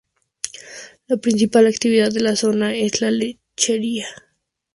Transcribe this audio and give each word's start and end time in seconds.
La 1.05 1.17
principal 1.17 1.67
actividad 1.67 2.09
de 2.11 2.21
la 2.21 2.35
zona 2.35 2.73
es 2.73 3.01
la 3.01 3.11
lechería. 3.11 4.07